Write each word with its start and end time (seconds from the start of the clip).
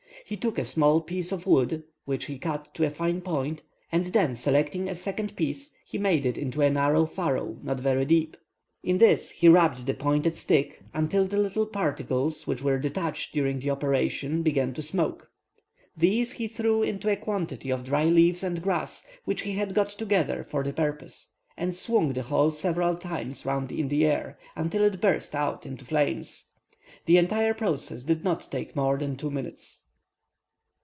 He 0.23 0.37
took 0.37 0.57
a 0.57 0.63
small 0.63 1.01
piece 1.01 1.33
of 1.33 1.45
wood, 1.45 1.83
which 2.05 2.25
he 2.25 2.39
cut 2.39 2.73
to 2.75 2.85
a 2.85 2.89
fine 2.89 3.19
point, 3.19 3.63
and 3.91 4.05
then 4.05 4.33
selecting 4.33 4.87
a 4.87 4.95
second 4.95 5.35
piece, 5.35 5.73
he 5.83 5.97
made 5.97 6.25
in 6.25 6.37
it 6.47 6.55
a 6.55 6.69
narrow 6.69 7.05
furrow 7.05 7.57
not 7.61 7.81
very 7.81 8.05
deep. 8.05 8.37
In 8.81 8.97
this 8.99 9.31
he 9.31 9.49
rubbed 9.49 9.85
the 9.85 9.93
pointed 9.93 10.37
stick 10.37 10.83
until 10.93 11.25
the 11.27 11.35
little 11.39 11.65
particles 11.65 12.47
which 12.47 12.61
were 12.61 12.79
detached 12.79 13.33
during 13.33 13.59
the 13.59 13.71
operation 13.71 14.41
began 14.41 14.73
to 14.75 14.81
smoke. 14.81 15.29
These 15.97 16.33
he 16.33 16.47
threw 16.47 16.81
into 16.81 17.09
a 17.11 17.17
quantity 17.17 17.69
of 17.69 17.83
dry 17.83 18.05
leaves 18.05 18.41
and 18.43 18.61
grass 18.63 19.05
which 19.25 19.41
he 19.41 19.53
had 19.53 19.73
got 19.75 19.89
together 19.89 20.45
for 20.45 20.63
the 20.63 20.71
purpose, 20.71 21.33
and 21.57 21.75
swung 21.75 22.13
the 22.13 22.23
whole 22.23 22.51
several 22.51 22.95
times 22.95 23.45
round 23.45 23.69
in 23.69 23.89
the 23.89 24.05
air, 24.05 24.39
until 24.55 24.83
it 24.85 25.01
burst 25.01 25.35
out 25.35 25.65
into 25.65 25.83
flames. 25.83 26.45
The 27.05 27.17
entire 27.17 27.53
process 27.53 28.03
did 28.05 28.23
not 28.23 28.47
take 28.49 28.77
more 28.77 28.97
than 28.97 29.17
two 29.17 29.29
minutes. 29.31 29.79